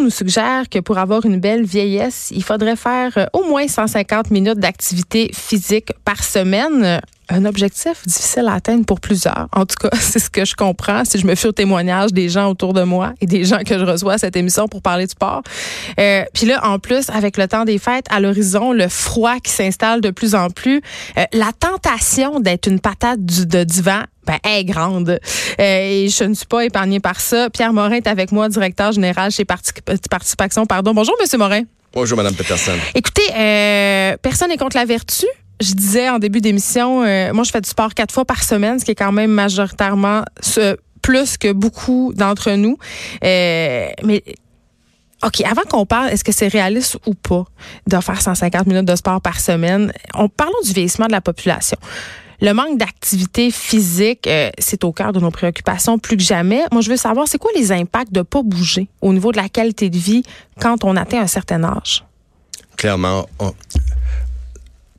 [0.00, 4.30] Nous suggère que pour avoir une belle vieillesse, il faudrait faire euh, au moins 150
[4.30, 9.48] minutes d'activité physique par semaine un objectif difficile à atteindre pour plusieurs.
[9.52, 12.28] En tout cas, c'est ce que je comprends si je me fie au témoignage des
[12.28, 15.06] gens autour de moi et des gens que je reçois à cette émission pour parler
[15.06, 15.42] de sport.
[15.98, 19.52] Euh, Puis là, en plus, avec le temps des fêtes à l'horizon, le froid qui
[19.52, 20.80] s'installe de plus en plus,
[21.18, 25.10] euh, la tentation d'être une patate du, de divan ben, est grande.
[25.10, 27.50] Euh, et je ne suis pas épargnée par ça.
[27.50, 30.66] Pierre Morin est avec moi, directeur général chez Participation.
[30.66, 30.94] Pardon.
[30.94, 31.62] Bonjour, Monsieur Morin.
[31.92, 32.72] Bonjour, Madame Peterson.
[32.94, 35.26] Écoutez, euh, personne n'est contre la vertu
[35.64, 38.78] je disais en début d'émission, euh, moi, je fais du sport quatre fois par semaine,
[38.78, 40.22] ce qui est quand même majoritairement
[41.02, 42.78] plus que beaucoup d'entre nous.
[43.24, 44.22] Euh, mais
[45.24, 47.44] OK, avant qu'on parle, est-ce que c'est réaliste ou pas
[47.86, 49.92] de faire 150 minutes de sport par semaine?
[50.14, 51.78] On parlons du vieillissement de la population.
[52.40, 56.62] Le manque d'activité physique, euh, c'est au cœur de nos préoccupations plus que jamais.
[56.72, 59.48] Moi, je veux savoir, c'est quoi les impacts de pas bouger au niveau de la
[59.48, 60.24] qualité de vie
[60.60, 62.04] quand on atteint un certain âge?
[62.76, 63.26] Clairement,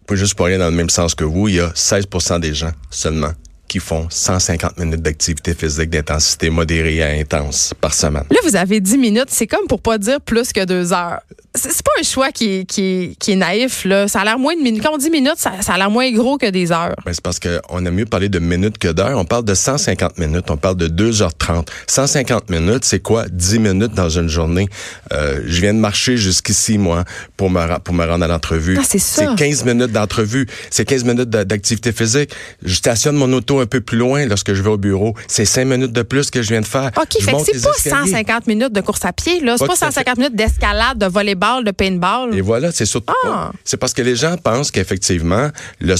[0.05, 2.71] pas juste pour dans le même sens que vous, il y a 16% des gens
[2.89, 3.31] seulement
[3.75, 8.23] qui font 150 minutes d'activité physique d'intensité modérée à intense par semaine.
[8.29, 9.27] Là, vous avez 10 minutes.
[9.27, 11.19] C'est comme pour pas dire plus que deux heures
[11.55, 13.85] c'est pas un choix qui, qui, qui est naïf.
[13.85, 14.07] Là.
[14.07, 14.83] Ça a l'air moins de minutes.
[14.83, 16.95] Quand on dit minutes, ça, ça a l'air moins gros que des heures.
[17.05, 19.17] Ben, c'est parce qu'on a mieux parler de minutes que d'heures.
[19.17, 20.49] On parle de 150 minutes.
[20.49, 21.67] On parle de 2h30.
[21.87, 24.67] 150 minutes, c'est quoi 10 minutes dans une journée?
[25.13, 27.03] Euh, je viens de marcher jusqu'ici, moi,
[27.37, 28.77] pour me, pour me rendre à l'entrevue.
[28.79, 29.29] Ah, c'est ça.
[29.29, 30.47] C'est 15 minutes d'entrevue.
[30.69, 32.31] C'est 15 minutes d'activité physique.
[32.63, 35.15] Je stationne mon auto un peu plus loin lorsque je vais au bureau.
[35.27, 36.91] C'est 5 minutes de plus que je viens de faire.
[36.95, 39.41] OK, fait que c'est pas 150 minutes de course à pied.
[39.41, 39.55] là.
[39.57, 42.35] C'est pas, pas 150 minutes d'escalade, de volleyball de paintball.
[42.35, 43.13] Et voilà, c'est surtout.
[43.25, 43.51] Ah.
[43.63, 45.49] C'est parce que les gens pensent qu'effectivement,
[45.81, 45.95] le,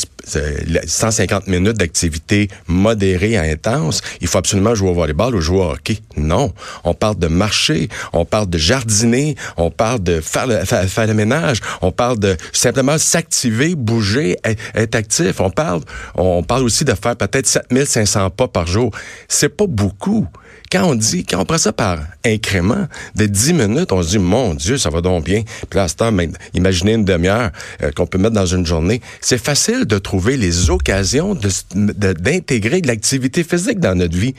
[0.86, 5.72] 150 minutes d'activité modérée à intense, il faut absolument jouer au volleyball ou jouer au
[5.72, 6.00] hockey.
[6.18, 6.54] Non.
[6.84, 11.14] On parle de marcher, on parle de jardiner, on parle de faire le, faire, le
[11.14, 15.40] ménage, on parle de simplement s'activer, bouger, être, actif.
[15.40, 15.82] On parle,
[16.16, 18.92] on parle aussi de faire peut-être 7500 pas par jour.
[19.28, 20.28] C'est pas beaucoup.
[20.72, 24.20] Quand on dit, quand on prend ça par incrément de 10 minutes, on se dit,
[24.20, 25.44] mon Dieu, ça va donc bien.
[25.70, 26.12] Puis là, temps,
[26.54, 27.52] imaginez une demi-heure
[27.84, 29.02] euh, qu'on peut mettre dans une journée.
[29.22, 31.36] C'est facile de trouver les occasions
[31.76, 34.34] d'intégrer de, de l'activité physique dans notre vie.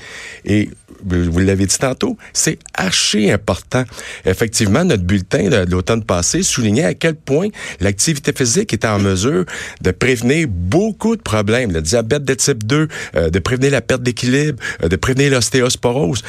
[0.44, 0.69] Et
[1.05, 3.84] vous l'avez dit tantôt, c'est archi important.
[4.25, 7.49] Effectivement, notre bulletin de, l'automne passé soulignait à quel point
[7.81, 9.44] l'activité physique était en mesure
[9.81, 14.03] de prévenir beaucoup de problèmes, le diabète de type 2, euh, de prévenir la perte
[14.03, 16.23] d'équilibre, euh, de prévenir l'ostéosporose.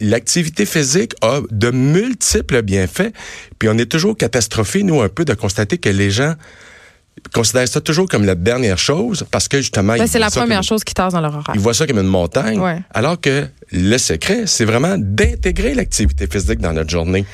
[0.00, 3.12] L'activité physique a de multiples bienfaits,
[3.58, 6.34] puis on est toujours catastrophé, nous, un peu, de constater que les gens
[7.32, 9.96] considèrent ça toujours comme la dernière chose parce que justement.
[9.96, 11.54] Ben, c'est la première chose qui tasse dans leur horaire.
[11.54, 12.60] Ils voient ça comme une montagne.
[12.90, 17.24] Alors que le secret, c'est vraiment d'intégrer l'activité physique dans notre journée.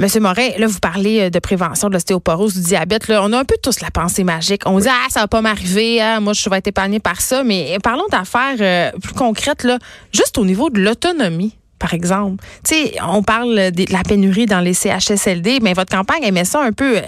[0.00, 3.08] Monsieur Morin, là, vous parlez euh, de prévention de l'ostéoporose, du diabète.
[3.08, 4.62] Là, on a un peu tous la pensée magique.
[4.64, 7.44] On dit, ah, ça va pas m'arriver, ah, moi, je vais être épargné par ça.
[7.44, 9.78] Mais parlons d'affaires euh, plus concrètes, là,
[10.10, 12.44] juste au niveau de l'autonomie par exemple.
[12.62, 16.44] Tu sais, on parle de la pénurie dans les CHSLD, mais votre campagne, elle met
[16.44, 17.00] ça un peu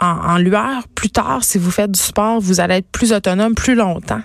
[0.00, 0.82] en, lueur.
[0.94, 4.20] Plus tard, si vous faites du sport, vous allez être plus autonome plus longtemps.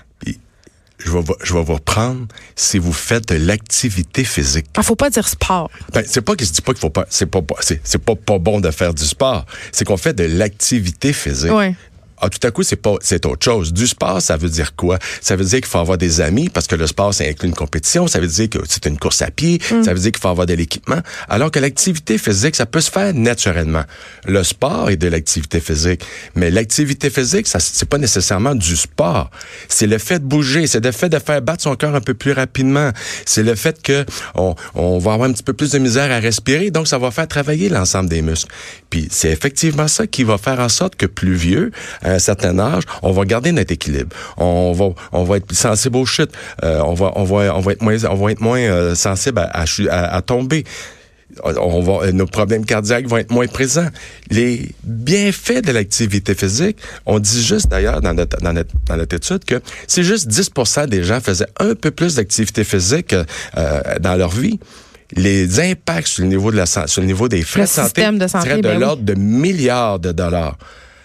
[1.05, 4.65] Je vais, je vais vous reprendre si vous faites de l'activité physique.
[4.69, 5.69] Il ah, faut pas dire sport.
[5.93, 8.39] Ben, c'est pas que je dis pas qu'il faut pas, c'est pas, c'est, pas, pas
[8.39, 9.45] bon de faire du sport.
[9.71, 11.51] C'est qu'on fait de l'activité physique.
[11.53, 11.75] Oui.
[12.23, 13.73] Ah, tout à coup, c'est pas, c'est autre chose.
[13.73, 14.97] Du sport, ça veut dire quoi?
[15.19, 17.53] Ça veut dire qu'il faut avoir des amis parce que le sport, ça inclut une
[17.53, 18.07] compétition.
[18.07, 19.59] Ça veut dire que c'est une course à pied.
[19.69, 19.83] Mm.
[19.83, 21.01] Ça veut dire qu'il faut avoir de l'équipement.
[21.27, 23.83] Alors que l'activité physique, ça peut se faire naturellement.
[24.25, 26.05] Le sport est de l'activité physique.
[26.35, 29.29] Mais l'activité physique, ça, c'est pas nécessairement du sport.
[29.67, 30.65] C'est le fait de bouger.
[30.65, 32.91] C'est le fait de faire battre son cœur un peu plus rapidement.
[33.25, 34.05] C'est le fait que
[34.35, 36.71] on, on va avoir un petit peu plus de misère à respirer.
[36.71, 38.49] Donc, ça va faire travailler l'ensemble des muscles.
[38.89, 41.71] Puis, c'est effectivement ça qui va faire en sorte que plus vieux,
[42.13, 44.15] un certain âge, on va garder notre équilibre.
[44.37, 46.31] On va, on va être plus sensible au chute.
[46.63, 49.39] Euh, on va, on va, on va être moins, on va être moins euh, sensible
[49.39, 50.63] à, à, à, tomber.
[51.43, 53.87] On va, nos problèmes cardiaques vont être moins présents.
[54.29, 56.77] Les bienfaits de l'activité physique,
[57.07, 60.87] on dit juste d'ailleurs dans notre, dans, notre, dans notre étude que c'est juste 10%
[60.87, 64.59] des gens faisaient un peu plus d'activité physique euh, dans leur vie
[65.15, 68.27] les impacts sur le niveau de la sur le niveau des frais de santé, de
[68.27, 70.57] santé de ben l'ordre de milliards de dollars.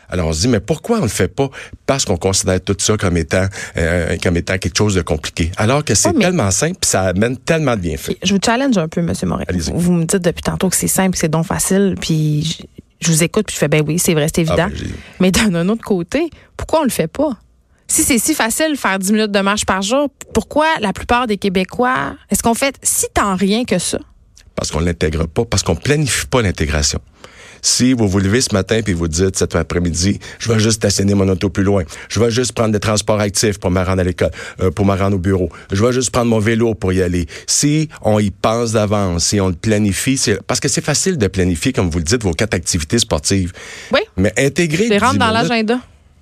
[0.08, 1.48] Alors on se dit mais pourquoi on le fait pas?
[1.86, 3.46] Parce qu'on considère tout ça comme étant
[3.76, 5.50] euh, comme étant quelque chose de compliqué.
[5.56, 8.18] Alors que c'est tellement simple, puis ça amène tellement de bienfaits.
[8.22, 9.44] Je vous challenge un peu, Monsieur Morin.
[9.50, 12.58] Vous me dites depuis tantôt que c'est simple, c'est donc facile, puis
[13.00, 14.66] je, vous écoute, puis je fais ben oui, c'est vrai, c'est évident.
[14.66, 17.36] Ah, ben, mais d'un autre côté, pourquoi on le fait pas?
[17.90, 21.26] Si c'est si facile de faire 10 minutes de marche par jour, pourquoi la plupart
[21.26, 23.98] des Québécois, est-ce qu'on fait si tant rien que ça?
[24.54, 27.00] Parce qu'on l'intègre pas, parce qu'on planifie pas l'intégration.
[27.62, 31.14] Si vous vous levez ce matin puis vous dites cet après-midi, je vais juste stationner
[31.14, 34.04] mon auto plus loin, je vais juste prendre des transports actifs pour me rendre à
[34.04, 37.02] l'école, euh, pour me rendre au bureau, je vais juste prendre mon vélo pour y
[37.02, 37.26] aller.
[37.46, 41.26] Si on y pense d'avance, si on le planifie, c'est parce que c'est facile de
[41.26, 43.52] planifier, comme vous le dites, vos quatre activités sportives.
[43.92, 44.00] Oui.
[44.16, 44.88] Mais intégrer.
[44.88, 45.78] C'est rentre dans l'agenda.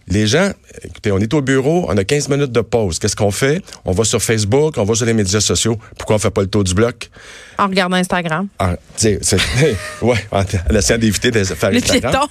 [0.09, 0.51] Les gens,
[0.85, 3.01] écoutez, on est au bureau, on a 15 minutes de pause.
[3.01, 3.61] Qu'est-ce qu'on fait?
[3.85, 5.79] On va sur Facebook, on va sur les médias sociaux.
[5.99, 7.11] Pourquoi on fait pas le tour du bloc?
[7.59, 8.47] En regardant Instagram.
[8.61, 9.19] Ah, c'est,
[10.03, 10.45] ouais, en,
[10.77, 12.27] essayant d'éviter de faire les Instagram.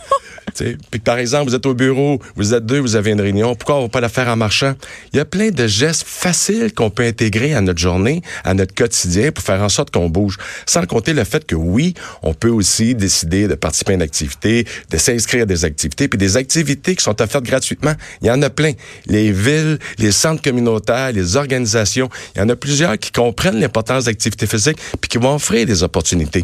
[0.92, 3.78] Puis par exemple, vous êtes au bureau, vous êtes deux, vous avez une réunion, pourquoi
[3.78, 4.74] on va pas la faire en marchant?
[5.14, 8.74] Il y a plein de gestes faciles qu'on peut intégrer à notre journée, à notre
[8.74, 10.38] quotidien pour faire en sorte qu'on bouge.
[10.66, 14.66] Sans compter le fait que oui, on peut aussi décider de participer à une activité,
[14.90, 17.94] de s'inscrire à des activités, puis des activités qui sont offertes gratuitement.
[18.22, 18.72] Il y en a plein.
[19.08, 24.06] Les villes, les centres communautaires, les organisations, il y en a plusieurs qui comprennent l'importance
[24.06, 26.44] d'activités physiques puis qui vont offrir des opportunités.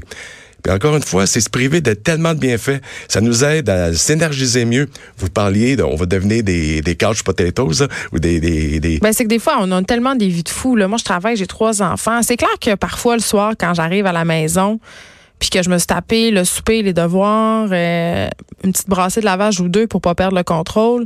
[0.64, 2.82] Puis encore une fois, c'est se priver de tellement de bienfaits.
[3.08, 4.90] Ça nous aide à s'énergiser mieux.
[5.18, 8.40] Vous parliez, on va devenir des, des couch potatoes ou des...
[8.40, 9.00] des, des...
[9.00, 10.76] Ben, c'est que des fois, on a tellement des vies de fous.
[10.76, 12.22] Moi, je travaille, j'ai trois enfants.
[12.22, 14.80] C'est clair que parfois, le soir, quand j'arrive à la maison,
[15.40, 18.30] puis que je me suis tapé le souper, les devoirs, euh,
[18.64, 21.06] une petite brassée de lavage ou deux pour pas perdre le contrôle.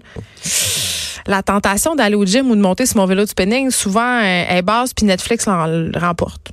[1.28, 4.62] La tentation d'aller au gym ou de monter sur mon vélo de spinning, souvent, est
[4.62, 6.52] basse, puis Netflix l'en remporte.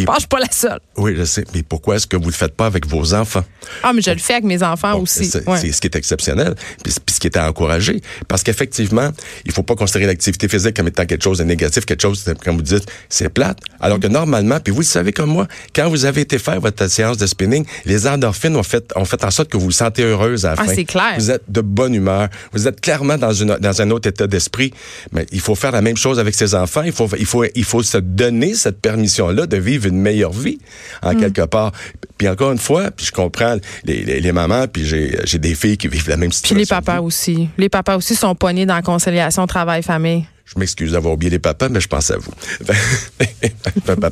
[0.00, 0.80] Je pense suis pas la seule.
[0.96, 1.44] Oui, je sais.
[1.54, 3.44] Mais pourquoi est-ce que vous le faites pas avec vos enfants?
[3.82, 5.26] Ah, mais je le fais avec mes enfants aussi.
[5.26, 8.00] C'est ce qui est exceptionnel, puis, ce qui est à encourager.
[8.28, 9.10] Parce qu'effectivement,
[9.44, 12.56] il faut pas considérer l'activité physique comme étant quelque chose de négatif, quelque chose, comme
[12.56, 13.58] vous dites, c'est plate.
[13.80, 16.88] Alors que normalement, puis vous le savez comme moi, quand vous avez été faire votre
[16.88, 20.02] séance de spinning, les endorphines ont fait, ont fait en sorte que vous vous sentez
[20.02, 20.74] heureuse à la ah, fin.
[20.74, 21.14] c'est clair.
[21.18, 22.28] Vous êtes de bonne humeur.
[22.52, 24.72] Vous êtes clairement dans, une, dans un autre état d'esprit.
[25.12, 26.82] Mais il faut faire la même chose avec ses enfants.
[26.82, 30.58] Il faut, il faut, il faut se donner cette permission-là de vivre une meilleure vie,
[31.02, 31.20] en mm.
[31.20, 31.72] quelque part.
[32.18, 35.88] Puis encore une fois, puis je comprends les, les, mamans, puis j'ai des filles qui
[35.88, 36.56] vivent la même situation.
[36.56, 37.48] Puis les papas aussi.
[37.58, 40.24] Les papas aussi sont poignés dans la conciliation travail-famille.
[40.44, 42.32] Je m'excuse d'avoir oublié les papas, mais je pense à vous.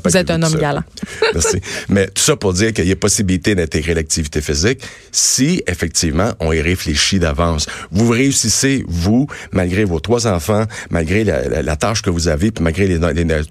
[0.04, 0.82] vous êtes un homme galant.
[1.34, 1.60] Merci.
[1.88, 4.82] Mais tout ça pour dire qu'il y a possibilité d'intégrer l'activité physique
[5.12, 7.66] si, effectivement, on y réfléchit d'avance.
[7.90, 12.98] Vous réussissez, vous, malgré vos trois enfants, malgré la, tâche que vous avez, puis malgré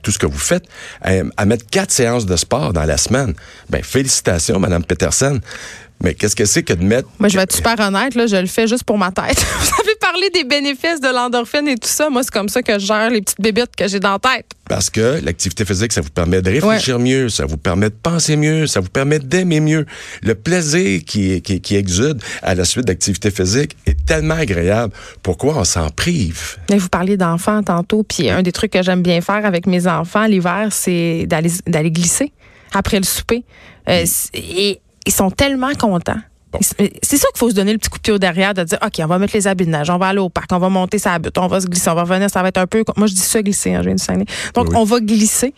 [0.02, 0.64] tout ce que vous faites,
[1.02, 3.34] à, mettre quatre séances de sport dans la semaine.
[3.70, 5.40] Ben, félicitations, Madame Peterson.
[6.04, 7.10] Mais qu'est-ce que c'est que de mettre.
[7.20, 9.46] Moi, je vais être super honnête, là, je le fais juste pour ma tête.
[9.60, 12.10] Vous avez parlé des bénéfices de l'endorphine et tout ça.
[12.10, 14.46] Moi, c'est comme ça que je gère les petites bébites que j'ai dans la tête.
[14.70, 18.38] Parce que l'activité physique, ça vous permet de réfléchir mieux, ça vous permet de penser
[18.38, 19.86] mieux, ça vous permet d'aimer mieux.
[20.22, 24.94] Le plaisir qui, qui, qui exude à la suite d'activité physique est tellement agréable.
[25.22, 26.58] Pourquoi on s'en prive?
[26.70, 29.88] Mais vous parliez d'enfants tantôt, puis un des trucs que j'aime bien faire avec mes
[29.88, 32.32] enfants l'hiver, c'est d'aller glisser
[32.74, 33.44] après le souper.
[33.88, 34.80] Euh, et
[35.10, 36.20] ils sont tellement contents.
[36.62, 38.78] C'est ça qu'il faut se donner le petit coup de pied au derrière, de dire,
[38.84, 40.70] OK, on va mettre les habits de nage, on va aller au parc, on va
[40.70, 42.84] monter sa butte, on va se glisser, on va revenir, ça va être un peu...
[42.96, 45.54] Moi, je dis ça, glisser, hein, je viens de Donc, on va glisser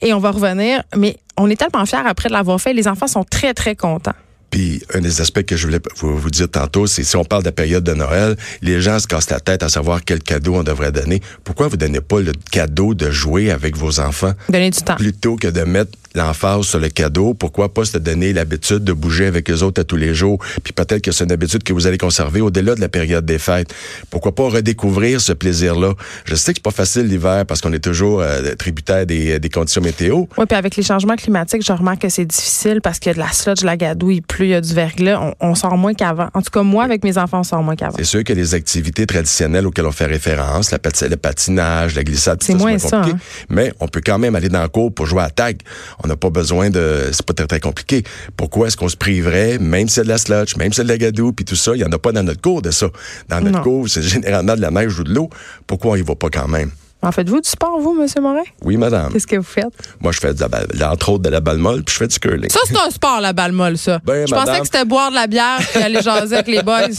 [0.00, 2.72] et on va revenir, mais on est tellement fiers après de l'avoir fait.
[2.72, 4.14] Les enfants sont très, très contents.
[4.50, 7.48] Puis un des aspects que je voulais vous, dire tantôt, c'est si on parle de
[7.48, 10.62] la période de Noël, les gens se cassent la tête à savoir quel cadeau on
[10.62, 11.20] devrait donner.
[11.44, 14.32] Pourquoi vous donnez pas le cadeau de jouer avec vos enfants?
[14.48, 14.96] Donner du temps.
[14.96, 19.26] Plutôt que de mettre l'emphase sur le cadeau, pourquoi pas se donner l'habitude de bouger
[19.26, 21.86] avec les autres à tous les jours, puis peut-être que c'est une habitude que vous
[21.86, 23.72] allez conserver au-delà de la période des fêtes.
[24.10, 25.94] Pourquoi pas redécouvrir ce plaisir-là?
[26.24, 29.48] Je sais que c'est pas facile l'hiver parce qu'on est toujours euh, tributaire des, des,
[29.48, 30.24] conditions météo.
[30.38, 33.14] Oui, puis avec les changements climatiques, je remarque que c'est difficile parce qu'il y a
[33.14, 35.94] de la sludge, de la gadouille, plus il y a du verglas, on, sort moins
[35.94, 36.28] qu'avant.
[36.34, 37.96] En tout cas, moi, avec mes enfants, on sort moins qu'avant.
[37.98, 42.42] C'est sûr que les activités traditionnelles auxquelles on fait référence, la le patinage, la glissade,
[42.42, 43.02] c'est moins ça.
[43.02, 43.18] Hein.
[43.48, 45.58] Mais on peut quand même aller dans le cours pour jouer à tag.
[46.02, 47.10] On n'a pas besoin de...
[47.12, 48.04] C'est pas très, très compliqué.
[48.36, 50.88] Pourquoi est-ce qu'on se priverait, même si c'est de la sludge, même si c'est de
[50.88, 52.88] la gadoue, puis tout ça, il n'y en a pas dans notre cours de ça.
[53.28, 55.30] Dans notre cours, c'est généralement de la neige ou de l'eau.
[55.66, 56.70] Pourquoi on y va pas quand même?
[57.06, 58.08] En faites-vous du sport, vous, M.
[58.20, 58.42] Morin?
[58.64, 59.12] Oui, madame.
[59.12, 59.72] Qu'est-ce que vous faites?
[60.00, 60.44] Moi, je fais, de
[60.74, 62.50] la, entre autres, de la balle molle, puis je fais du curling.
[62.50, 64.00] Ça, c'est un sport, la balle molle, ça.
[64.04, 66.88] Ben, je pensais que c'était boire de la bière et aller jaser avec les boys.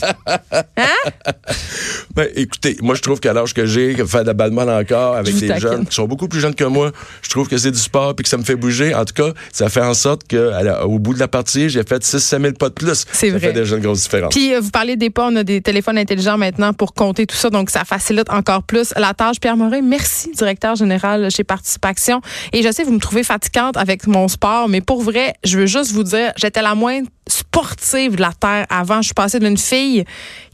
[0.77, 1.11] Hein?
[2.15, 5.15] Ben, écoutez, moi, je trouve qu'à l'âge que j'ai, faire de la balle molle encore
[5.15, 7.79] avec des jeunes qui sont beaucoup plus jeunes que moi, je trouve que c'est du
[7.79, 8.95] sport puis que ça me fait bouger.
[8.95, 12.41] En tout cas, ça fait en sorte qu'au bout de la partie, j'ai fait 6-7
[12.41, 13.05] 000 pas de plus.
[13.11, 13.39] C'est vrai.
[13.39, 14.33] Ça fait déjà une grosse différence.
[14.33, 17.35] Puis, euh, vous parlez des pas, on a des téléphones intelligents maintenant pour compter tout
[17.35, 19.39] ça, donc ça facilite encore plus la tâche.
[19.39, 19.96] Pierre Morin, merci,
[20.35, 22.21] directeur général chez Participation.
[22.53, 25.65] Et je sais, vous me trouvez fatigante avec mon sport, mais pour vrai, je veux
[25.65, 29.01] juste vous dire, j'étais la moindre sportive de la Terre avant.
[29.01, 30.05] Je suis passée d'une fille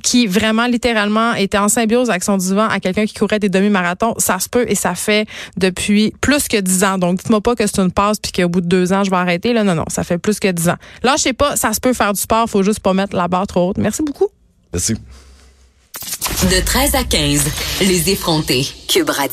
[0.02, 4.16] qui vraiment littéralement était en symbiose avec son divan à quelqu'un qui courait des demi-marathons.
[4.18, 6.98] Ça se peut et ça fait depuis plus que dix ans.
[6.98, 9.18] Donc, dites-moi pas que c'est une passe puis qu'au bout de deux ans, je vais
[9.18, 9.54] arrêter.
[9.54, 10.78] Là, non, non, ça fait plus que dix ans.
[11.04, 13.28] Là, je sais pas, ça se peut faire du sport, faut juste pas mettre la
[13.28, 13.78] barre trop haute.
[13.78, 14.28] Merci beaucoup.
[14.74, 14.96] Merci.
[16.52, 17.46] De 13 à 15,
[17.82, 18.68] les effrontés.
[18.90, 19.32] Cube Radio.